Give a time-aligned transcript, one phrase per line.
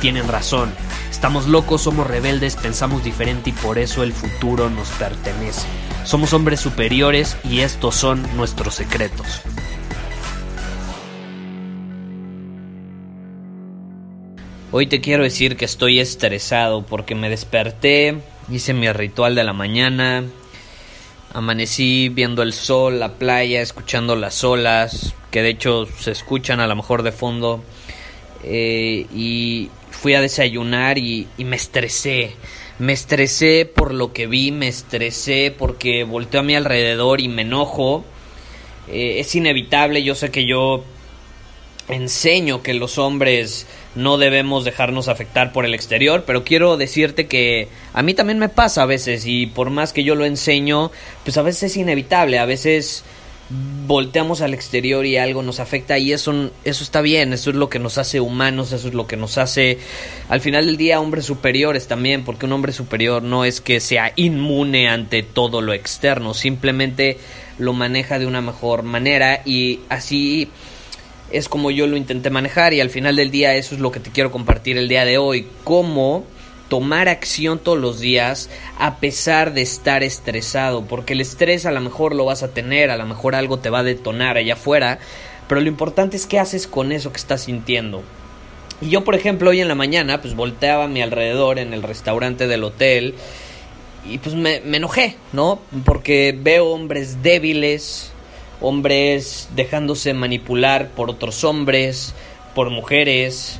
[0.00, 0.72] tienen razón.
[1.10, 5.66] Estamos locos, somos rebeldes, pensamos diferente y por eso el futuro nos pertenece.
[6.04, 9.42] Somos hombres superiores y estos son nuestros secretos.
[14.70, 18.18] Hoy te quiero decir que estoy estresado porque me desperté,
[18.50, 20.24] hice mi ritual de la mañana,
[21.32, 26.66] amanecí viendo el sol, la playa, escuchando las olas, que de hecho se escuchan a
[26.66, 27.64] lo mejor de fondo,
[28.44, 29.70] eh, y
[30.00, 32.32] fui a desayunar y, y me estresé.
[32.78, 37.42] Me estresé por lo que vi, me estresé porque volteo a mi alrededor y me
[37.42, 38.04] enojo.
[38.88, 40.84] Eh, es inevitable, yo sé que yo
[41.88, 47.68] enseño que los hombres no debemos dejarnos afectar por el exterior, pero quiero decirte que
[47.92, 50.92] a mí también me pasa a veces y por más que yo lo enseño,
[51.24, 53.04] pues a veces es inevitable, a veces
[53.50, 57.70] volteamos al exterior y algo nos afecta y eso, eso está bien, eso es lo
[57.70, 59.78] que nos hace humanos, eso es lo que nos hace
[60.28, 64.12] al final del día hombres superiores también, porque un hombre superior no es que sea
[64.16, 67.18] inmune ante todo lo externo, simplemente
[67.58, 70.48] lo maneja de una mejor manera y así
[71.30, 74.00] es como yo lo intenté manejar y al final del día eso es lo que
[74.00, 76.24] te quiero compartir el día de hoy, cómo
[76.68, 81.80] tomar acción todos los días a pesar de estar estresado, porque el estrés a lo
[81.80, 84.98] mejor lo vas a tener, a lo mejor algo te va a detonar allá afuera,
[85.48, 88.02] pero lo importante es qué haces con eso que estás sintiendo.
[88.80, 91.82] Y yo, por ejemplo, hoy en la mañana, pues volteaba a mi alrededor en el
[91.82, 93.14] restaurante del hotel
[94.08, 95.60] y pues me, enojé, ¿no?
[95.84, 98.12] Porque veo hombres débiles,
[98.60, 102.14] hombres dejándose manipular por otros hombres,
[102.54, 103.58] por mujeres,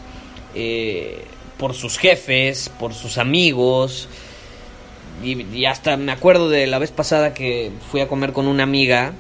[0.55, 1.25] eh,
[1.59, 4.09] por sus jefes, por sus amigos.
[5.23, 9.15] Y, hasta me acuerdo de la vez pasada que fui a comer con una amiga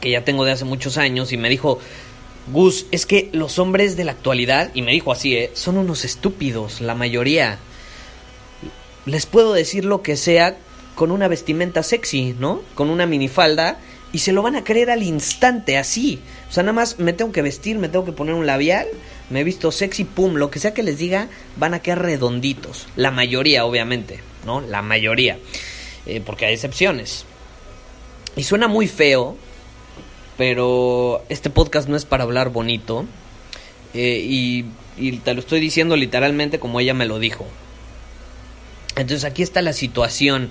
[0.00, 1.78] que ya tengo de hace muchos años y me dijo,
[2.52, 5.50] Gus, es que los hombres de la actualidad, y me dijo así, ¿eh?
[5.54, 7.58] son unos estúpidos, la mayoría.
[9.06, 10.56] Les puedo decir lo que sea
[10.94, 12.62] con una vestimenta sexy, ¿no?
[12.74, 13.78] Con una minifalda
[14.12, 16.20] y se lo van a creer al instante, así.
[16.48, 18.86] O sea, nada más me tengo que vestir, me tengo que poner un labial,
[19.30, 22.88] me he visto sexy, pum, lo que sea que les diga, van a quedar redonditos.
[22.96, 24.60] La mayoría, obviamente, ¿no?
[24.60, 25.38] La mayoría.
[26.06, 27.24] Eh, porque hay excepciones.
[28.36, 29.36] Y suena muy feo,
[30.36, 33.06] pero este podcast no es para hablar bonito.
[33.94, 34.64] Eh, y,
[34.96, 37.46] y te lo estoy diciendo literalmente como ella me lo dijo.
[38.96, 40.50] Entonces aquí está la situación.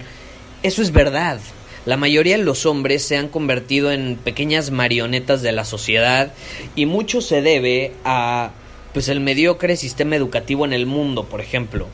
[0.64, 1.40] Eso es verdad.
[1.86, 6.34] La mayoría de los hombres se han convertido en pequeñas marionetas de la sociedad
[6.76, 8.52] y mucho se debe a
[8.94, 11.88] pues el mediocre sistema educativo en el mundo, por ejemplo.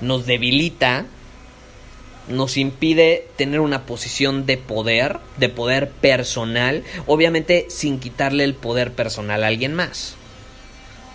[0.00, 1.06] Nos debilita,
[2.28, 8.92] nos impide tener una posición de poder, de poder personal, obviamente sin quitarle el poder
[8.92, 10.14] personal a alguien más.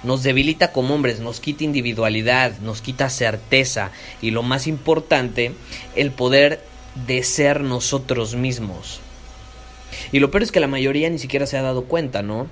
[0.03, 5.53] Nos debilita como hombres, nos quita individualidad, nos quita certeza y lo más importante,
[5.95, 6.61] el poder
[7.07, 8.99] de ser nosotros mismos.
[10.11, 12.47] Y lo peor es que la mayoría ni siquiera se ha dado cuenta, ¿no?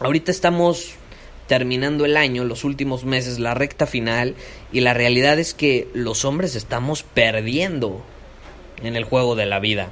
[0.00, 0.94] Ahorita estamos
[1.48, 4.36] terminando el año, los últimos meses, la recta final,
[4.72, 8.04] y la realidad es que los hombres estamos perdiendo
[8.82, 9.90] en el juego de la vida.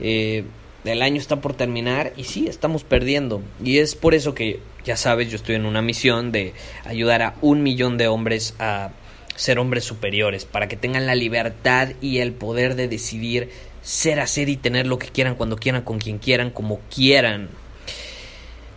[0.00, 0.44] Eh,
[0.84, 3.42] el año está por terminar y sí, estamos perdiendo.
[3.62, 6.54] Y es por eso que, ya sabes, yo estoy en una misión de
[6.84, 8.90] ayudar a un millón de hombres a
[9.36, 13.50] ser hombres superiores, para que tengan la libertad y el poder de decidir
[13.82, 17.48] ser, hacer y tener lo que quieran, cuando quieran, con quien quieran, como quieran,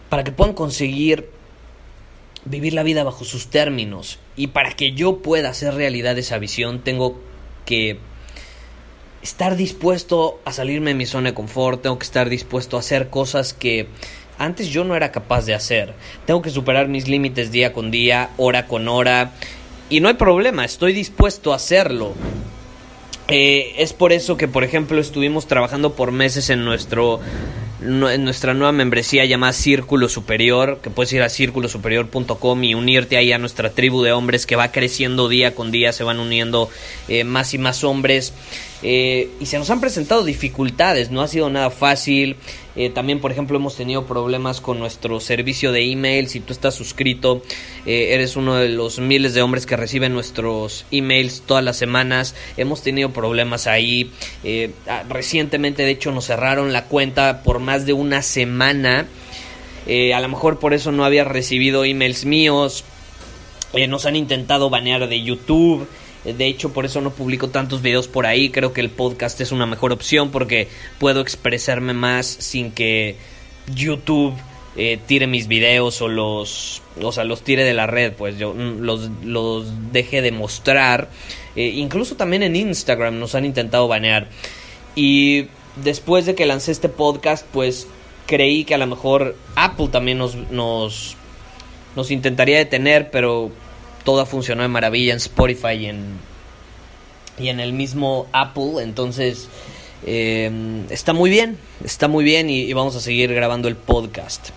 [0.10, 1.30] para que puedan conseguir
[2.46, 4.20] vivir la vida bajo sus términos.
[4.36, 7.20] Y para que yo pueda hacer realidad esa visión, tengo
[7.66, 8.00] que
[9.22, 13.10] estar dispuesto a salirme de mi zona de confort, tengo que estar dispuesto a hacer
[13.10, 13.88] cosas que
[14.38, 15.94] antes yo no era capaz de hacer.
[16.26, 19.34] Tengo que superar mis límites día con día, hora con hora,
[19.90, 22.14] y no hay problema, estoy dispuesto a hacerlo.
[23.28, 27.20] Eh, es por eso que, por ejemplo, estuvimos trabajando por meses en nuestro
[27.82, 33.38] nuestra nueva membresía llamada Círculo Superior, que puedes ir a círculosuperior.com y unirte ahí a
[33.38, 36.70] nuestra tribu de hombres que va creciendo día con día, se van uniendo
[37.08, 38.34] eh, más y más hombres.
[38.84, 42.36] Eh, y se nos han presentado dificultades, no ha sido nada fácil.
[42.76, 46.28] Eh, también, por ejemplo, hemos tenido problemas con nuestro servicio de email.
[46.30, 47.44] Si tú estás suscrito,
[47.86, 52.36] eres uno de los miles de hombres que reciben nuestros emails todas las semanas.
[52.58, 54.12] Hemos tenido problemas ahí.
[54.88, 59.08] Ah, recientemente, de hecho, nos cerraron la cuenta por más de una semana.
[59.88, 62.84] a lo mejor por eso no había recibido emails míos.
[63.88, 65.88] nos han intentado banear de YouTube.
[66.24, 68.50] De hecho, por eso no publico tantos videos por ahí.
[68.50, 70.68] Creo que el podcast es una mejor opción porque
[71.00, 73.16] puedo expresarme más sin que
[73.74, 74.36] YouTube
[74.78, 78.14] eh, tire mis videos o los, o sea, los tire de la red.
[78.14, 81.10] Pues yo mm, los, los deje de mostrar.
[81.56, 84.30] Eh, incluso también en Instagram nos han intentado banear.
[84.96, 85.48] Y
[85.84, 87.88] después de que lancé este podcast, pues
[88.28, 91.18] creí que a lo mejor Apple también nos, nos,
[91.96, 93.52] nos intentaría detener, pero
[94.04, 96.20] todo funcionó de maravilla en Spotify y en,
[97.40, 98.82] y en el mismo Apple.
[98.82, 99.48] Entonces,
[100.06, 104.50] em, está muy bien, está muy bien y, vamos a seguir grabando el podcast.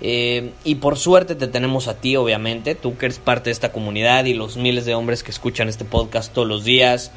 [0.00, 3.72] Em, y por suerte te tenemos a ti, obviamente, tú que eres parte de esta
[3.72, 7.12] comunidad y los miles de hombres que escuchan este podcast todos los días.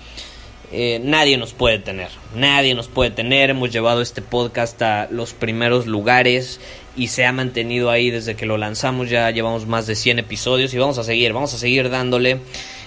[0.72, 3.50] Eh, nadie nos puede tener, nadie nos puede tener.
[3.50, 6.60] Hemos llevado este podcast a los primeros lugares
[6.98, 9.10] y se ha mantenido ahí desde que lo lanzamos.
[9.10, 12.40] Ya llevamos más de 100 episodios y vamos a seguir, vamos a seguir dándole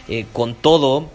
[0.08, 1.08] eh, con todo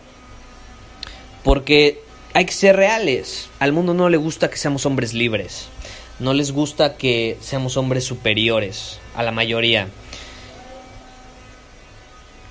[1.43, 2.01] porque
[2.33, 3.49] hay que ser reales.
[3.59, 5.67] Al mundo no le gusta que seamos hombres libres,
[6.19, 9.89] no les gusta que seamos hombres superiores a la mayoría.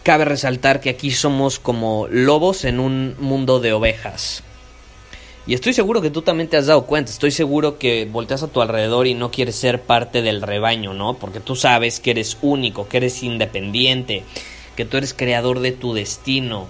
[0.02, 4.42] Cabe resaltar que aquí somos como lobos en un mundo de ovejas.
[5.46, 8.48] Y estoy seguro que tú también te has dado cuenta, estoy seguro que volteas a
[8.48, 11.18] tu alrededor y no quieres ser parte del rebaño, ¿no?
[11.18, 14.24] Porque tú sabes que eres único, que eres independiente,
[14.74, 16.66] que tú eres creador de tu destino,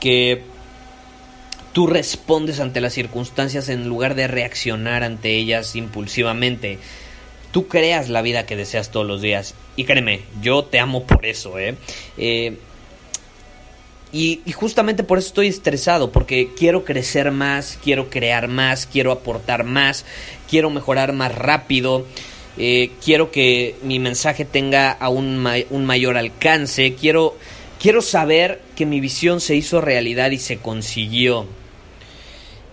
[0.00, 0.42] que
[1.72, 6.78] tú respondes ante las circunstancias en lugar de reaccionar ante ellas impulsivamente.
[7.52, 9.54] Tú creas la vida que deseas todos los días.
[9.76, 11.76] Y créeme, yo te amo por eso, ¿eh?
[12.18, 12.58] eh
[14.12, 19.64] y, justamente por eso estoy estresado, porque quiero crecer más, quiero crear más, quiero aportar
[19.64, 20.04] más,
[20.48, 22.06] quiero mejorar más rápido,
[22.58, 27.36] eh, quiero que mi mensaje tenga aún un mayor alcance, quiero,
[27.80, 31.46] quiero saber que mi visión se hizo realidad y se consiguió.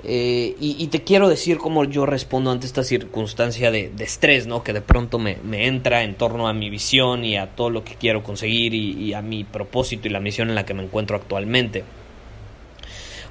[0.03, 4.63] Eh, y, te quiero decir cómo yo respondo ante esta circunstancia de, estrés, ¿no?
[4.63, 7.95] Que de pronto me, entra en torno a mi visión y a todo lo que
[7.95, 11.83] quiero conseguir y, a mi propósito y la misión en la que me encuentro actualmente.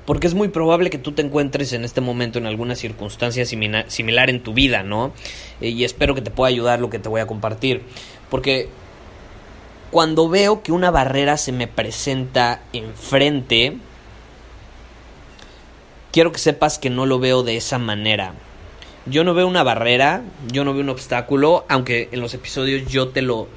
[0.04, 4.30] Porque es muy probable que tú te encuentres en este momento en alguna circunstancia similar,
[4.30, 5.12] en tu vida, ¿no?
[5.60, 7.82] Eh, y espero que te pueda ayudar lo que te voy a compartir.
[8.28, 8.68] Porque
[9.90, 13.78] cuando veo que una barrera se me presenta enfrente,
[16.16, 18.32] quiero que sepas que no lo veo de esa manera.
[19.04, 23.08] Yo no veo una barrera, yo no veo un obstáculo, aunque en los episodios yo
[23.08, 23.48] te lo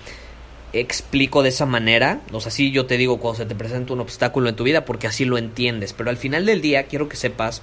[0.74, 2.20] explico de esa manera.
[2.34, 4.84] O sea, sí yo te digo cuando se te presenta un obstáculo en tu vida
[4.84, 5.94] porque así lo entiendes.
[5.94, 7.62] Pero al final del día quiero que sepas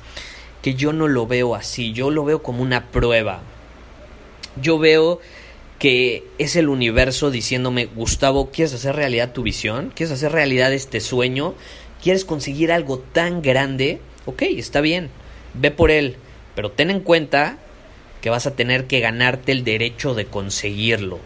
[0.63, 3.43] que yo no lo veo así, yo lo veo como una prueba.
[4.63, 5.21] Yo veo
[5.79, 9.93] que es el universo diciéndome, Gustavo, ¿quieres hacer realidad tu visión?
[9.95, 11.53] ¿Quieres hacer realidad este sueño?
[12.03, 14.01] ¿Quieres conseguir algo tan grande?
[14.27, 15.11] Ok, está bien,
[15.55, 16.17] ve por él,
[16.55, 17.59] pero ten en cuenta
[18.21, 21.19] que vas a tener que ganarte el derecho de conseguirlo.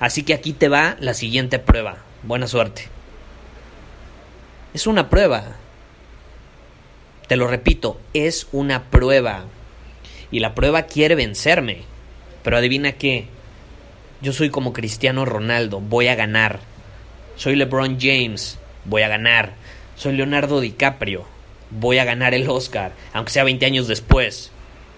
[0.00, 1.98] Así que aquí te va la siguiente prueba.
[2.24, 2.88] Buena suerte.
[4.74, 5.56] Es una prueba.
[7.28, 9.44] Te lo repito, es una prueba.
[10.30, 11.82] Y la prueba quiere vencerme.
[12.42, 13.28] Pero adivina qué.
[14.20, 16.60] Yo soy como Cristiano Ronaldo, voy a ganar.
[17.36, 19.54] Soy LeBron James, voy a ganar.
[19.96, 21.26] Soy Leonardo DiCaprio,
[21.70, 24.50] voy a ganar el Oscar, aunque sea 20 años después.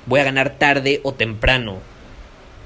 [0.06, 1.78] Voy a ganar tarde o temprano.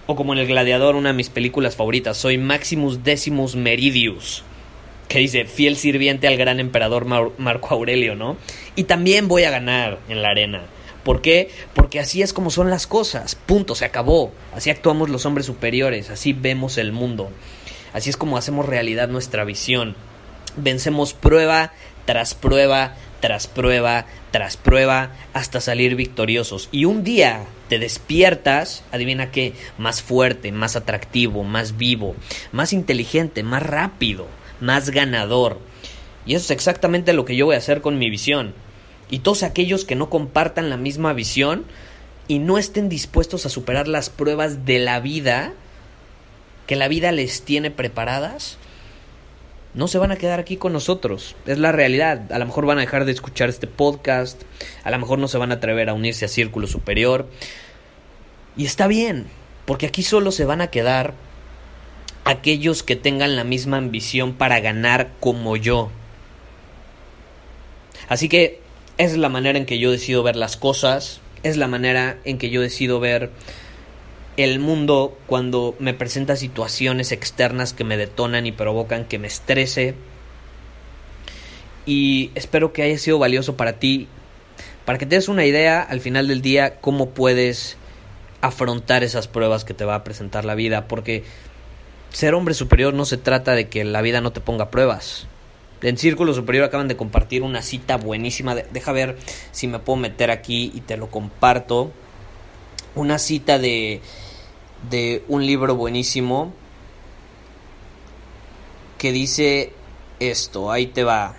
[0.07, 4.43] O como en El Gladiador, una de mis películas favoritas, soy Maximus Decimus Meridius,
[5.09, 8.37] que dice fiel sirviente al gran emperador Marco Aurelio, ¿no?
[8.77, 10.63] Y también voy a ganar en la arena.
[11.05, 11.51] ¿Por qué?
[11.75, 13.35] Porque así es como son las cosas.
[13.35, 14.33] Punto, se acabó.
[14.55, 17.31] Así actuamos los hombres superiores, así vemos el mundo.
[17.93, 19.97] Así es como hacemos realidad nuestra visión.
[20.57, 21.73] Vencemos prueba
[22.05, 26.69] tras prueba tras prueba tras prueba hasta salir victoriosos.
[26.73, 32.15] Y un día te despiertas, adivina qué, más fuerte, más atractivo, más vivo,
[32.53, 34.27] más inteligente, más rápido,
[34.61, 35.59] más ganador.
[36.27, 38.55] Y eso es exactamente lo que yo voy a hacer con mi visión.
[39.11, 41.65] Y todos aquellos que no compartan la misma visión,
[42.31, 45.53] y no estén dispuestos a superar las pruebas de la vida
[46.69, 48.57] que la vida les tiene preparadas,
[49.75, 51.37] no se van a quedar aquí con nosotros.
[51.47, 52.33] Es la realidad.
[52.33, 54.43] A lo mejor van a dejar de escuchar este podcast,
[54.85, 57.29] a lo mejor no se van a atrever a unirse a Círculo Superior.
[58.57, 59.27] Y está bien,
[59.65, 61.15] porque aquí solo se van a quedar
[62.25, 65.91] aquellos que tengan la misma ambición para ganar como yo.
[68.09, 68.61] Así que
[68.99, 72.51] es la manera en que yo decido ver las cosas, es la manera en que
[72.51, 73.31] yo decido ver
[74.41, 79.95] el mundo cuando me presenta situaciones externas que me detonan y provocan que me estrese.
[81.87, 84.09] Y espero que haya sido valioso para ti,
[84.85, 87.77] para que te des una idea al final del día cómo puedes
[88.41, 91.25] afrontar esas pruebas que te va a presentar la vida, porque
[92.11, 95.27] ser hombre superior no se trata de que la vida no te ponga pruebas.
[95.83, 98.55] En Círculo Superior acaban de compartir una cita buenísima.
[98.55, 99.17] Deja ver
[99.51, 101.91] si me puedo meter aquí y te lo comparto.
[102.95, 104.03] Una cita de,
[104.89, 106.53] de un libro buenísimo
[108.99, 109.73] que dice
[110.21, 110.71] esto.
[110.71, 111.35] Ahí te va.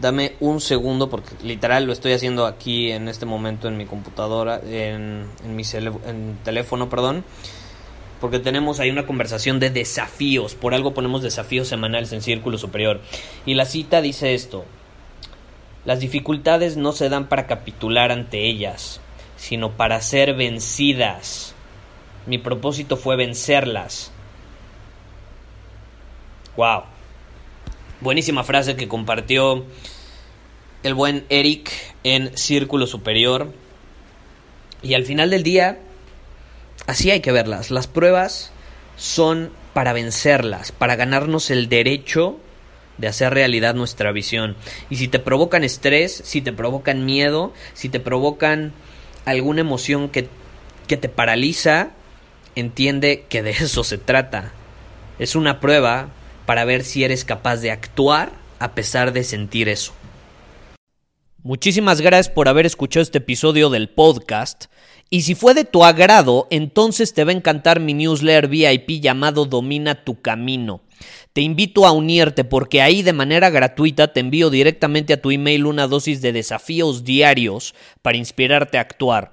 [0.00, 4.60] Dame un segundo porque literal lo estoy haciendo aquí en este momento en mi computadora,
[4.64, 7.24] en, mi en teléfono, perdón
[8.20, 13.00] porque tenemos ahí una conversación de desafíos, por algo ponemos desafíos semanales en Círculo Superior.
[13.46, 14.64] Y la cita dice esto,
[15.84, 19.00] las dificultades no se dan para capitular ante ellas,
[19.36, 21.54] sino para ser vencidas.
[22.28, 24.12] Mi propósito fue vencerlas.
[26.56, 26.84] Wow.
[28.00, 29.64] Buenísima frase que compartió
[30.84, 31.72] el buen Eric
[32.04, 33.52] en Círculo Superior.
[34.82, 35.80] Y al final del día,
[36.88, 37.70] Así hay que verlas.
[37.70, 38.50] Las pruebas
[38.96, 42.38] son para vencerlas, para ganarnos el derecho
[42.96, 44.56] de hacer realidad nuestra visión.
[44.88, 48.72] Y si te provocan estrés, si te provocan miedo, si te provocan
[49.26, 50.28] alguna emoción que,
[50.86, 51.90] que te paraliza,
[52.60, 54.52] entiende que de eso se trata.
[55.18, 56.08] Es una prueba
[56.46, 59.92] para ver si eres capaz de actuar a pesar de sentir eso.
[61.42, 64.66] Muchísimas gracias por haber escuchado este episodio del podcast.
[65.08, 69.46] Y si fue de tu agrado, entonces te va a encantar mi newsletter VIP llamado
[69.46, 70.82] Domina tu Camino.
[71.32, 75.66] Te invito a unirte porque ahí de manera gratuita te envío directamente a tu email
[75.66, 79.32] una dosis de desafíos diarios para inspirarte a actuar.